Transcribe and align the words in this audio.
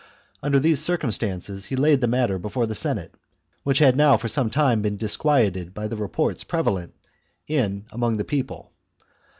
Under 0.41 0.59
these 0.59 0.81
circumstances 0.81 1.65
he 1.67 1.75
laid 1.75 2.01
the 2.01 2.07
matter 2.07 2.39
before 2.39 2.65
the 2.65 2.73
Senate, 2.73 3.13
which 3.61 3.77
had 3.77 3.95
now 3.95 4.17
for 4.17 4.27
some 4.27 4.49
time 4.49 4.81
been 4.81 4.97
disquieted 4.97 5.75
by 5.75 5.87
the 5.87 5.95
reports 5.95 6.43
prevalent 6.43 6.95
among 7.91 8.17
the 8.17 8.23
people. 8.25 8.71